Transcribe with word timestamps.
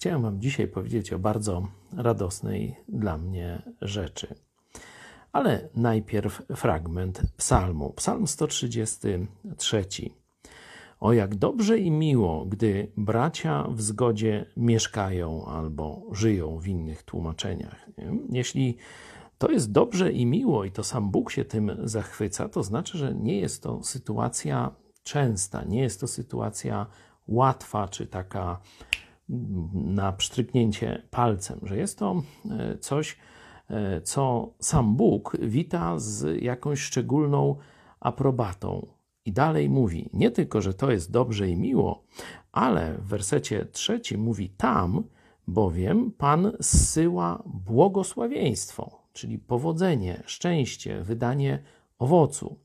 chciałem 0.00 0.22
Wam 0.22 0.40
dzisiaj 0.40 0.68
powiedzieć 0.68 1.12
o 1.12 1.18
bardzo 1.18 1.68
radosnej 1.96 2.76
dla 2.88 3.18
mnie 3.18 3.62
rzeczy. 3.82 4.34
Ale 5.32 5.68
najpierw 5.74 6.42
fragment 6.56 7.22
psalmu. 7.36 7.92
Psalm 7.96 8.26
133. 8.26 9.84
O 11.00 11.12
jak 11.12 11.34
dobrze 11.34 11.78
i 11.78 11.90
miło, 11.90 12.46
gdy 12.46 12.92
bracia 12.96 13.66
w 13.70 13.82
zgodzie 13.82 14.46
mieszkają 14.56 15.46
albo 15.46 16.02
żyją 16.12 16.58
w 16.58 16.68
innych 16.68 17.02
tłumaczeniach. 17.02 17.88
Jeśli 18.30 18.76
to 19.38 19.50
jest 19.50 19.72
dobrze 19.72 20.12
i 20.12 20.26
miło, 20.26 20.64
i 20.64 20.70
to 20.70 20.84
sam 20.84 21.10
Bóg 21.10 21.30
się 21.30 21.44
tym 21.44 21.76
zachwyca, 21.84 22.48
to 22.48 22.62
znaczy, 22.62 22.98
że 22.98 23.14
nie 23.14 23.40
jest 23.40 23.62
to 23.62 23.82
sytuacja 23.82 24.74
częsta, 25.02 25.64
nie 25.64 25.82
jest 25.82 26.00
to 26.00 26.06
sytuacja 26.06 26.86
łatwa 27.28 27.88
czy 27.88 28.06
taka 28.06 28.60
na 29.72 30.12
pstryknięcie 30.12 31.02
palcem, 31.10 31.60
że 31.62 31.76
jest 31.76 31.98
to 31.98 32.22
e, 32.50 32.78
coś, 32.78 33.16
e, 33.70 34.00
co 34.00 34.54
sam 34.58 34.96
Bóg 34.96 35.36
wita 35.40 35.98
z 35.98 36.42
jakąś 36.42 36.80
szczególną 36.80 37.56
aprobatą. 38.00 38.86
I 39.24 39.32
dalej 39.32 39.68
mówi, 39.68 40.10
nie 40.12 40.30
tylko, 40.30 40.60
że 40.60 40.74
to 40.74 40.90
jest 40.90 41.10
dobrze 41.10 41.48
i 41.48 41.56
miło, 41.56 42.04
ale 42.52 42.98
w 42.98 43.06
wersecie 43.06 43.66
trzecim 43.66 44.20
mówi 44.20 44.48
tam, 44.48 45.04
bowiem 45.46 46.12
Pan 46.12 46.52
zsyła 46.60 47.42
błogosławieństwo, 47.46 49.02
czyli 49.12 49.38
powodzenie, 49.38 50.22
szczęście, 50.26 51.02
wydanie 51.02 51.62
owocu. 51.98 52.58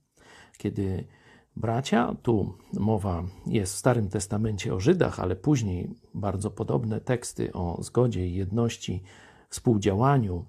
Kiedy 0.58 1.08
bracia, 1.56 2.16
tu 2.22 2.54
mowa 2.74 3.24
jest 3.48 3.74
w 3.74 3.78
Starym 3.78 4.10
Testamencie 4.10 4.74
o 4.74 4.80
Żydach, 4.80 5.20
ale 5.20 5.36
później 5.36 5.90
bardzo 6.14 6.52
podobne 6.52 7.02
teksty 7.02 7.54
o 7.54 7.84
zgodzie 7.84 8.28
i 8.28 8.36
jedności, 8.36 9.04
współdziałaniu 9.50 10.46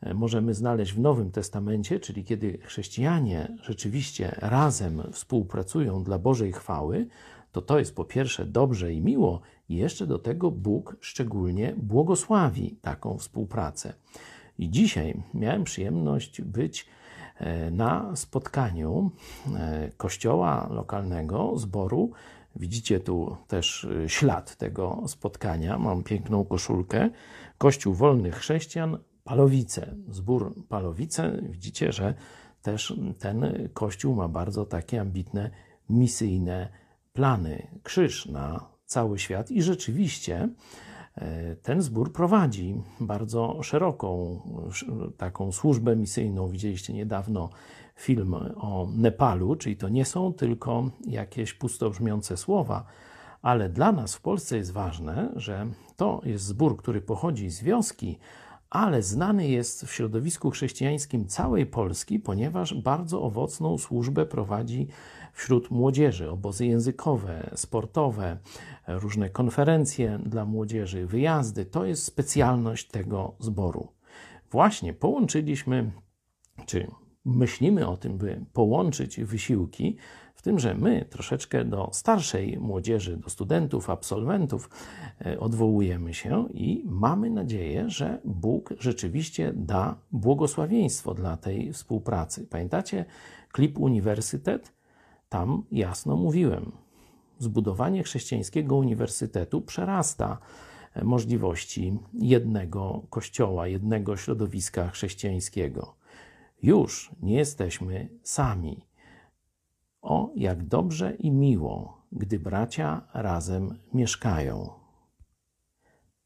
e, 0.00 0.14
możemy 0.14 0.54
znaleźć 0.54 0.92
w 0.92 1.00
Nowym 1.00 1.30
Testamencie, 1.30 2.00
czyli 2.00 2.24
kiedy 2.24 2.58
chrześcijanie 2.62 3.56
rzeczywiście 3.62 4.36
razem 4.38 5.02
współpracują 5.12 6.04
dla 6.04 6.18
Bożej 6.18 6.52
chwały, 6.52 7.06
to 7.52 7.62
to 7.62 7.78
jest 7.78 7.94
po 7.94 8.04
pierwsze 8.04 8.46
dobrze 8.46 8.92
i 8.92 9.00
miło, 9.00 9.40
i 9.68 9.76
jeszcze 9.76 10.06
do 10.06 10.18
tego 10.18 10.50
Bóg 10.50 10.96
szczególnie 11.00 11.74
błogosławi 11.76 12.78
taką 12.82 13.18
współpracę. 13.18 13.94
I 14.58 14.70
dzisiaj 14.70 15.22
miałem 15.34 15.64
przyjemność 15.64 16.42
być 16.42 16.86
na 17.70 18.16
spotkaniu 18.16 19.10
e, 19.56 19.90
kościoła 19.96 20.68
lokalnego, 20.70 21.58
zboru. 21.58 22.10
Widzicie 22.56 23.00
tu 23.00 23.36
też 23.48 23.84
e, 24.04 24.08
ślad 24.08 24.56
tego 24.56 25.02
spotkania. 25.06 25.78
Mam 25.78 26.02
piękną 26.02 26.44
koszulkę. 26.44 27.10
Kościół 27.58 27.94
Wolnych 27.94 28.34
Chrześcijan, 28.34 28.98
Palowice. 29.24 29.94
Zbór 30.10 30.54
Palowice. 30.68 31.38
Widzicie, 31.42 31.92
że 31.92 32.14
też 32.62 32.94
ten 33.18 33.68
kościół 33.74 34.14
ma 34.14 34.28
bardzo 34.28 34.66
takie 34.66 35.00
ambitne, 35.00 35.50
misyjne 35.90 36.68
plany. 37.12 37.66
Krzyż 37.82 38.26
na 38.26 38.68
cały 38.86 39.18
świat 39.18 39.50
i 39.50 39.62
rzeczywiście 39.62 40.48
E, 40.48 40.48
ten 41.62 41.82
zbór 41.82 42.12
prowadzi 42.12 42.82
bardzo 43.00 43.62
szeroką 43.62 44.40
taką 45.16 45.52
służbę 45.52 45.96
misyjną. 45.96 46.48
Widzieliście 46.48 46.92
niedawno 46.92 47.48
film 47.96 48.34
o 48.56 48.88
Nepalu, 48.96 49.56
czyli 49.56 49.76
to 49.76 49.88
nie 49.88 50.04
są 50.04 50.32
tylko 50.32 50.90
jakieś 51.06 51.54
pustobrzmiące 51.54 52.36
słowa, 52.36 52.84
ale 53.42 53.68
dla 53.68 53.92
nas 53.92 54.14
w 54.14 54.20
Polsce 54.20 54.56
jest 54.56 54.72
ważne, 54.72 55.32
że 55.36 55.66
to 55.96 56.20
jest 56.24 56.44
zbór, 56.44 56.76
który 56.76 57.00
pochodzi 57.00 57.50
z 57.50 57.62
wioski, 57.62 58.18
ale 58.70 59.02
znany 59.02 59.48
jest 59.48 59.84
w 59.84 59.92
środowisku 59.92 60.50
chrześcijańskim 60.50 61.26
całej 61.26 61.66
Polski, 61.66 62.18
ponieważ 62.20 62.74
bardzo 62.74 63.22
owocną 63.22 63.78
służbę 63.78 64.26
prowadzi 64.26 64.88
wśród 65.32 65.70
młodzieży, 65.70 66.30
obozy 66.30 66.66
językowe, 66.66 67.50
sportowe, 67.54 68.38
różne 68.88 69.30
konferencje 69.30 70.18
dla 70.26 70.44
młodzieży, 70.44 71.06
wyjazdy. 71.06 71.64
To 71.64 71.84
jest 71.84 72.04
specjalność 72.04 72.88
tego 72.88 73.34
zboru. 73.38 73.88
Właśnie 74.50 74.94
połączyliśmy, 74.94 75.90
czy 76.66 76.90
myślimy 77.26 77.88
o 77.88 77.96
tym, 77.96 78.18
by 78.18 78.44
połączyć 78.52 79.20
wysiłki 79.20 79.96
w 80.34 80.42
tym, 80.42 80.58
że 80.58 80.74
my 80.74 81.04
troszeczkę 81.10 81.64
do 81.64 81.90
starszej 81.92 82.58
młodzieży, 82.58 83.16
do 83.16 83.30
studentów, 83.30 83.90
absolwentów 83.90 84.70
e, 85.26 85.40
odwołujemy 85.40 86.14
się 86.14 86.48
i 86.54 86.82
mamy 86.86 87.30
nadzieję, 87.30 87.90
że 87.90 88.20
Bóg 88.24 88.74
rzeczywiście 88.78 89.52
da 89.56 89.96
błogosławieństwo 90.12 91.14
dla 91.14 91.36
tej 91.36 91.72
współpracy. 91.72 92.46
Pamiętacie 92.46 93.04
klip 93.52 93.78
Uniwersytet? 93.78 94.72
Tam 95.28 95.62
jasno 95.72 96.16
mówiłem. 96.16 96.72
Zbudowanie 97.38 98.02
chrześcijańskiego 98.02 98.76
uniwersytetu 98.76 99.62
przerasta 99.62 100.38
e, 100.94 101.04
możliwości 101.04 101.98
jednego 102.12 103.02
kościoła, 103.10 103.68
jednego 103.68 104.16
środowiska 104.16 104.88
chrześcijańskiego. 104.88 105.96
Już 106.62 107.10
nie 107.22 107.34
jesteśmy 107.34 108.08
sami. 108.22 108.86
O, 110.02 110.30
jak 110.36 110.64
dobrze 110.64 111.14
i 111.14 111.30
miło, 111.30 112.02
gdy 112.12 112.38
bracia 112.38 113.08
razem 113.14 113.78
mieszkają. 113.94 114.70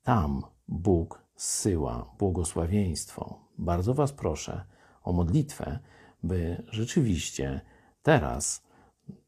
Tam 0.02 0.42
Bóg 0.68 1.24
zsyła 1.34 2.14
błogosławieństwo. 2.18 3.38
Bardzo 3.58 3.94
Was 3.94 4.12
proszę 4.12 4.64
o 5.02 5.12
modlitwę, 5.12 5.78
by 6.22 6.62
rzeczywiście 6.68 7.60
teraz 8.02 8.62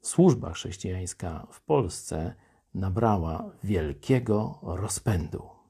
służba 0.01 0.53
chrześcijańska 0.53 1.47
w 1.51 1.61
Polsce 1.61 2.35
nabrała 2.75 3.51
wielkiego 3.65 4.59
rozpędu. 4.63 5.62